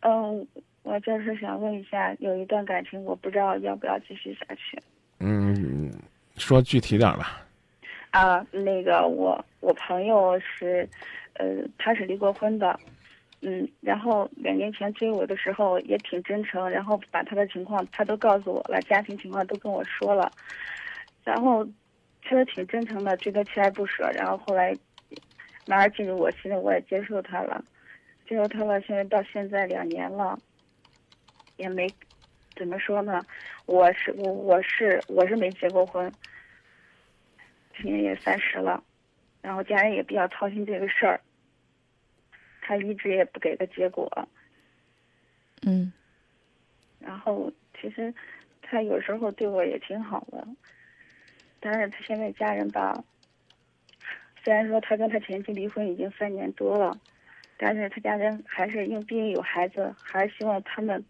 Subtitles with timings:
[0.00, 0.46] 嗯，
[0.82, 4.78] 我就是想问一下，有一段感情，我不知道要不要继续下去。
[5.18, 5.92] 嗯，
[6.36, 7.42] 说具体点吧。
[8.10, 10.88] 啊，那个我我朋友是，
[11.34, 11.46] 呃，
[11.78, 12.78] 他是离过婚的，
[13.42, 20.32] 嗯，然后两年前追我的时候也挺真诚，然后把他的情况他都告诉我了，家庭情况都跟我说了，
[21.22, 21.64] 然后
[22.22, 24.74] 他都挺真诚的，追得锲而不舍，然后后来
[25.66, 27.62] 慢慢进入我心里，我也接受他了，
[28.30, 30.38] 接受他了，现在到现在两年了，
[31.56, 31.92] 也没
[32.54, 33.20] 怎么说呢，
[33.66, 36.08] 我是我我是我是没结过婚。
[37.76, 38.80] 今年也三十了，
[39.42, 41.20] 然后家人也比较操心这个事儿，
[42.62, 44.08] 他一直也不给个结果。
[45.62, 45.92] 嗯。
[47.00, 48.14] 然后其实
[48.62, 50.46] 他有时候对我也挺好的，
[51.58, 53.02] 但是他现在家人吧，
[54.44, 56.96] 虽然说他跟他前妻离婚已经三年多了，
[57.62, 61.04] 但是他家人还是因为毕竟有孩子，还是希望他们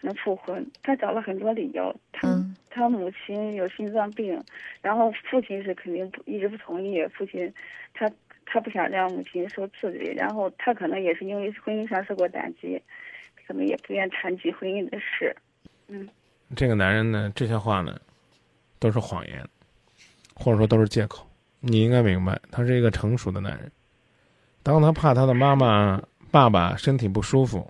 [0.00, 0.66] 能复婚。
[0.82, 2.42] 他找了很多理由，他。
[2.72, 4.40] 他母亲有心脏病，
[4.80, 7.04] 然后父亲是肯定不一直不同意。
[7.08, 7.52] 父亲，
[7.92, 8.08] 他
[8.46, 12.80] 他不想让母亲受刺激，然后他可能也是因为婚姻上受过打击，
[13.44, 15.34] 可能也不愿谈及婚姻的事。
[15.88, 16.08] 嗯，
[16.54, 18.00] 这个男人呢，这些话呢，
[18.78, 19.44] 都是谎言，
[20.32, 21.28] 或者说都是借口。
[21.58, 23.70] 你应该明白，他是一个成熟的男人。
[24.62, 27.66] 当他怕他的妈妈、爸爸身体不舒服，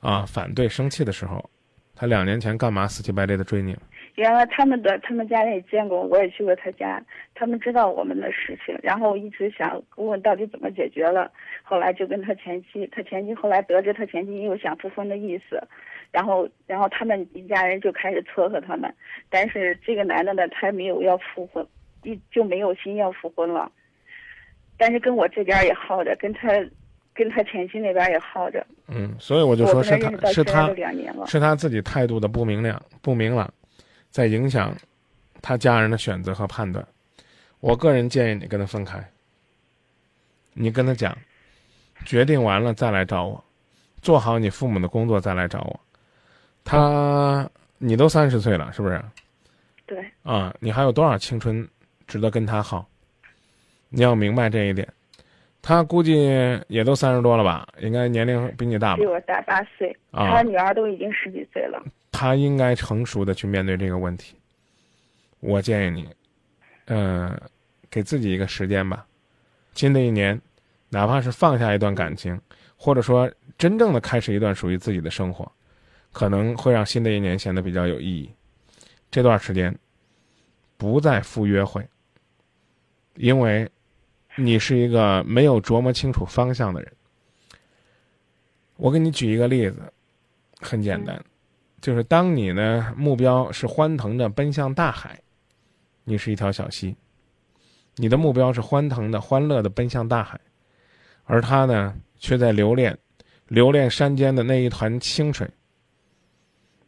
[0.00, 1.50] 啊，反对、生气的时候，
[1.94, 3.76] 他两年前干嘛死乞白赖的追你？
[4.14, 7.00] 原来他们的他们家人也见过，我也去过他家，
[7.36, 11.30] 他们知道我们的事情，然后一直想问到底怎么解决了。
[11.62, 15.62] 后来就跟他前妻，他前妻后来得知他前妻有想复婚的意思，
[16.10, 18.92] 然后然后他们一家人就开始撮合他们，
[19.30, 21.64] 但是这个男的呢，他没有要复婚，
[22.02, 23.70] 一就没有心要复婚了，
[24.78, 26.48] 但是跟我这边也耗着，跟他
[27.12, 28.66] 跟他前妻那边也耗着。
[28.86, 30.74] 嗯，所以我就说是他是他
[31.26, 33.52] 是他自己态度的不明亮不明朗。
[34.10, 34.74] 在影响
[35.42, 36.82] 他家人的选择和判断，
[37.60, 38.98] 我个人建议你跟他分开。
[40.54, 41.16] 你跟他讲，
[42.06, 43.44] 决定完了再来找我，
[44.00, 45.80] 做好你父母的工作再来找我。
[46.64, 49.00] 他，你都三十岁了，是不是？
[49.86, 50.04] 对。
[50.22, 51.68] 啊，你还有多少青春
[52.06, 52.88] 值得跟他耗？
[53.88, 54.86] 你要明白这一点。
[55.60, 56.16] 他估计
[56.68, 57.66] 也都三十多了吧？
[57.80, 58.96] 应该年龄比你大吧？
[58.96, 59.94] 比我大八岁。
[60.10, 60.30] 啊。
[60.30, 61.82] 他女儿都已经十几岁了。
[62.12, 64.36] 他应该成熟的去面对这个问题。
[65.40, 66.08] 我建议你，
[66.86, 67.38] 嗯，
[67.90, 69.06] 给自己一个时间吧。
[69.74, 70.40] 新的一年，
[70.88, 72.40] 哪怕是放下一段感情，
[72.76, 75.50] 或者说真正的开始一段属于自己的生活，
[76.12, 78.30] 可能会让新的一年显得比较有意义。
[79.10, 79.76] 这段时间，
[80.76, 81.86] 不再赴约会，
[83.14, 83.68] 因为
[84.40, 86.92] 你是一个没有琢磨清楚方向的人。
[88.76, 89.82] 我给你举一个例子，
[90.60, 91.20] 很简单。
[91.80, 95.20] 就是当你呢目标是欢腾的奔向大海，
[96.04, 96.94] 你是一条小溪；
[97.96, 100.40] 你的目标是欢腾的、欢乐的奔向大海，
[101.24, 102.96] 而他呢却在留恋、
[103.48, 105.48] 留恋山间的那一团清水。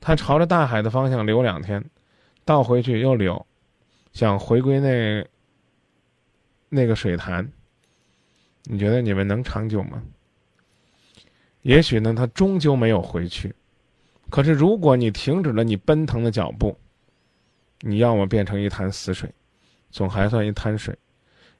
[0.01, 1.85] 他朝着大海的方向流两天，
[2.45, 3.45] 倒回去又流，
[4.13, 5.27] 想回归那
[6.71, 7.47] 那个水潭。
[8.65, 10.03] 你觉得你们能长久吗？
[11.63, 13.55] 也许呢，他终究没有回去。
[14.31, 16.79] 可是，如果你停止了你奔腾的脚步，
[17.81, 19.31] 你要么变成一潭死水，
[19.91, 20.95] 总还算一滩水；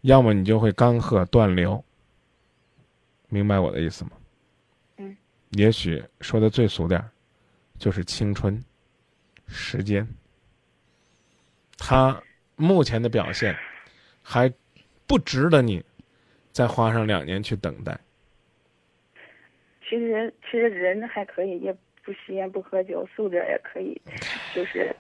[0.03, 1.85] 要么你就会干涸断流。
[3.29, 4.13] 明白我的意思吗？
[4.99, 5.17] 嗯。
[5.51, 7.11] 也许说的最俗点儿，
[7.79, 8.63] 就是青春、
[9.49, 10.07] 时间。
[11.77, 12.23] 他
[12.57, 13.57] 目前的表现，
[14.23, 14.53] 还
[15.11, 15.85] 不值得你
[16.53, 17.99] 再花上两年去等待。
[19.83, 21.77] 其实，其实人还可以也。
[22.03, 24.01] 不吸烟不喝酒，素质也可以，
[24.55, 24.97] 就是，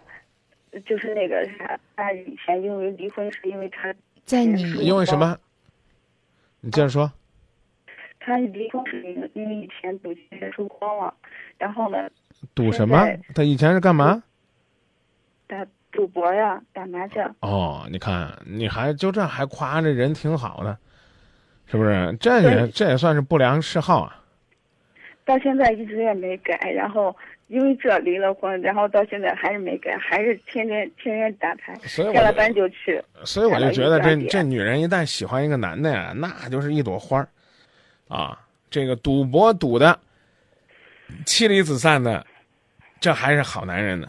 [0.84, 3.92] 就是那个啥，他以前因为离婚是因为他
[4.26, 5.36] 在你因为什么？
[6.60, 7.10] 你接着说。
[8.20, 11.12] 他离婚是因因为以前赌钱输光了，
[11.56, 12.08] 然后呢？
[12.54, 13.08] 赌什么？
[13.34, 14.22] 他以前是干嘛？
[16.00, 17.34] 打赌博呀，打麻将。
[17.40, 20.76] 哦，你看，你还就这还夸这人挺好的，
[21.66, 22.16] 是不是？
[22.18, 24.16] 这也这也算是不良嗜好啊。
[25.26, 27.14] 到现在一直也没改，然后
[27.48, 33.02] 因为这离了婚，然后到现在还是没改，还是天天天天打牌，下了班就去。
[33.24, 37.28] 所以我就觉得这这女人一旦喜欢一个男的呀，那就是一朵花儿，
[38.08, 39.96] 啊，这个赌博赌的
[41.26, 42.24] 妻离子散的，
[42.98, 44.08] 这还是好男人呢。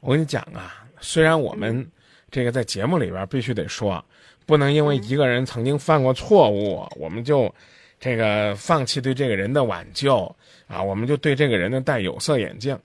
[0.00, 1.86] 我跟你讲啊，虽然我们
[2.30, 4.04] 这个在节目里边必须得说，
[4.46, 7.54] 不能因为一个人曾经犯过错误，我们就。
[8.00, 10.32] 这个放弃对这个人的挽救
[10.68, 12.78] 啊，我们就对这个人呢戴有色眼镜。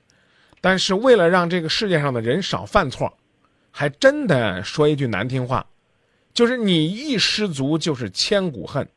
[0.60, 3.16] 但是为了让这个世界上的人少犯错，
[3.70, 5.64] 还真的说一句难听话，
[6.34, 8.90] 就是你一失足就是千古恨。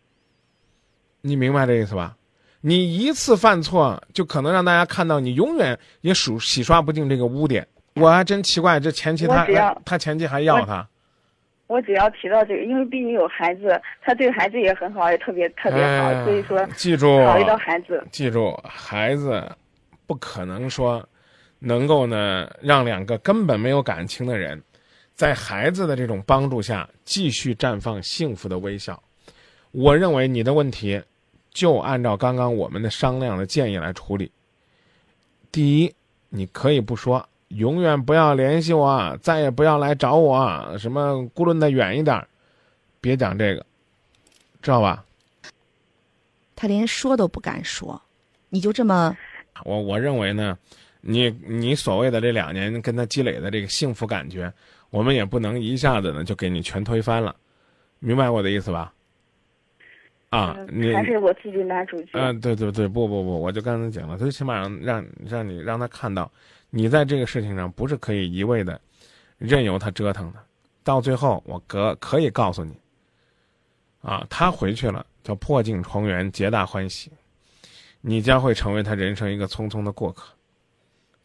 [1.21, 2.17] 你明白这意思吧？
[2.63, 7.69] 你一次犯错，就可能让大家看到你永远也数洗刷不尽这个污点。
[7.97, 9.47] 我还真奇怪，这前妻他
[9.85, 10.87] 他前妻还要他。
[11.67, 19.43] 我只要提到这个，因为毕竟有孩子，他对孩子也很好，也特别特别好，所以说记住考虑到孩子，记住孩子，
[20.07, 21.07] 不可能说
[21.59, 24.63] 能够呢让两个根本没有感情的人，
[25.15, 29.03] 在孩子的这种帮助下继续绽放幸福的微笑。
[29.73, 31.03] 我认为你的问题。
[31.57, 34.31] 就按照刚刚我们的商量的建议来处理。
[35.51, 35.95] 第一，
[36.29, 42.27] 你可以不说，永远不要联系我，再也不要来找我，什么咕论的远一点，
[43.01, 43.65] 别讲这个，
[44.61, 45.05] 知道吧？
[46.55, 48.01] 他连说都不敢说，
[48.49, 49.17] 你就这么？
[49.65, 50.59] 我我认为呢，
[51.01, 54.53] 你你所谓的这两年跟他积累的这个幸福感觉，
[54.91, 57.35] 我们也不能一下子呢就给你全推翻了，
[58.01, 58.93] 明白我的意思吧？
[60.37, 62.11] 啊，你还是我自己拿主角。
[62.13, 66.31] 嗯，对对对，不不不，我就刚才讲了，最起码让让让你让他看到，
[66.69, 68.79] 你在这个事情上不是可以一味的
[69.39, 70.39] 任由他折腾的，
[70.85, 72.79] 到最后我可可以告诉你，
[74.03, 77.11] 啊，他回去了叫破镜重圆，皆大欢喜，
[78.03, 80.35] 你将会成为他人生一个匆匆的过客，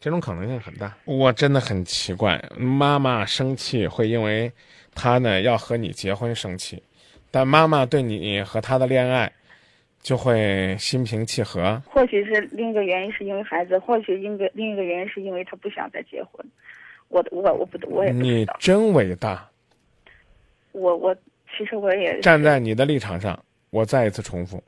[0.00, 0.96] 这种可能性很大。
[1.04, 4.50] 我真的很奇怪，妈妈生气会因为
[4.94, 6.82] 他呢要和你结婚生气。
[7.32, 9.32] 但妈妈对你和他的恋爱，
[10.02, 11.82] 就会心平气和。
[11.86, 16.46] 或许是另一个原因，是因为孩子；或许另一个另一个原因，是因为他不想再结婚。
[17.08, 19.48] 我我我不我也不你真伟大。
[20.72, 21.14] 我我
[21.56, 23.38] 其实我也站在你的立场上，
[23.70, 24.62] 我再一次重复，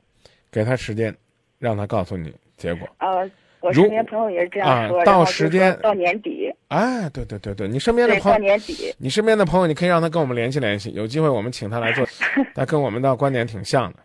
[0.51, 1.15] 给他时间，
[1.59, 2.87] 让他告诉你结果。
[2.97, 3.29] 呃，
[3.65, 5.03] 我身边朋友也是这样说。
[5.03, 6.53] 到时间到年底。
[6.67, 12.05] 哎，对对对对，你身边的朋友，到年底，你身边的朋友，你可以让他跟我们联系联系，有机会我们请他来做，
[12.53, 13.99] 他跟我们的观点挺像的。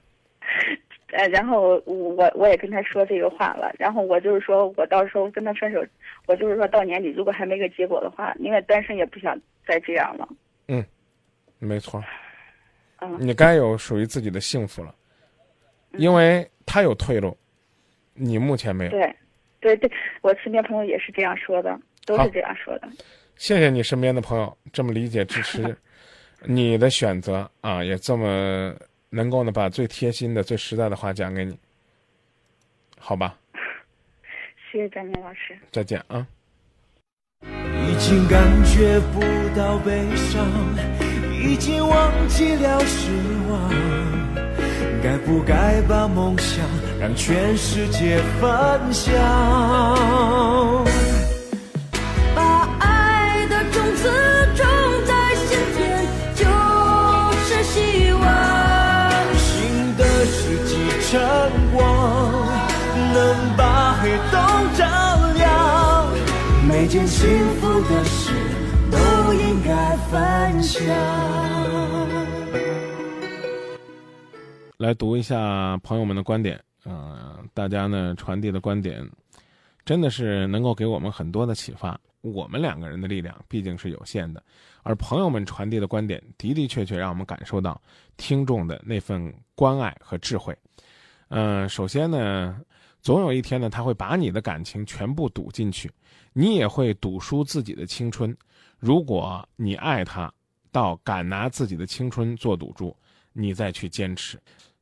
[1.12, 5.84] 呃，然后我我也跟他说这个话了，然后我就是说我到时候跟他分手，
[6.26, 9.36] 我就是说到年底如果还没个结果的话，因为单身也不想
[9.66, 10.28] 再这样了。
[10.68, 10.84] 嗯，
[11.58, 12.02] 没错。
[13.00, 14.94] 嗯，你该有属于自己的幸福了，
[15.94, 17.36] 因为他有退路，
[18.14, 18.90] 你目前没有。
[18.90, 19.16] 对，
[19.60, 19.90] 对对，
[20.22, 21.78] 我身边朋友也是这样说的。
[22.06, 22.88] 都是这样说的。
[23.36, 25.76] 谢谢你身边的朋友这么理解支持
[26.44, 28.74] 你的选择啊，也这么
[29.10, 31.56] 能够呢把最贴心的、最实在的话讲给你，
[32.98, 33.36] 好吧？
[34.72, 35.56] 谢谢张明老师。
[35.70, 36.26] 再见啊。
[37.42, 39.20] 已经感觉不
[39.56, 40.48] 到悲伤，
[41.44, 43.12] 已经忘记了失
[43.50, 43.70] 望，
[45.02, 46.64] 该不该把梦想
[47.00, 49.14] 让全世界分享？
[52.34, 54.10] 把爱的种子
[54.54, 54.66] 种
[55.06, 56.04] 在心田，
[56.34, 56.44] 就
[57.38, 58.22] 是希望。
[59.38, 60.76] 新的世纪
[61.08, 61.18] 晨
[61.74, 61.80] 光
[63.14, 64.38] 能把黑洞
[64.76, 64.84] 照
[65.38, 66.06] 亮，
[66.68, 67.26] 每件幸
[67.62, 68.34] 福的事
[68.90, 70.84] 都应该分享。
[74.76, 79.08] 来读一下朋友们的观点，嗯，大家呢传递的观点，
[79.84, 82.00] 真的是能够给我们很多的启发。
[82.20, 84.42] 我们两个人的力量毕竟是有限的，
[84.82, 87.80] 而朋友们传递的观点的的确确让我们感受到
[88.16, 90.56] 听众的那份关爱和智慧。
[91.28, 92.60] 嗯，首先呢。
[93.02, 95.90] 总有一天呢，他会把你的感情全部赌进去，
[96.34, 98.36] 你也会赌输自己的青春。
[98.78, 100.30] 如果你爱他，
[100.70, 102.94] 到敢拿自己的青春做赌注，
[103.32, 104.38] 你再去坚持。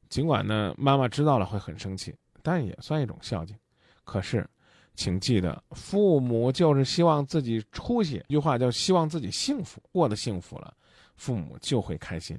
[0.08, 3.56] 尽管呢，妈妈知道了会很生气，但也算一种孝敬。
[4.04, 4.48] 可是，
[4.94, 8.22] 请记得，父母就是希望自己出息。
[8.28, 10.74] 一句话叫“希望自己幸福”，过得幸福了，
[11.16, 12.38] 父母就会开心。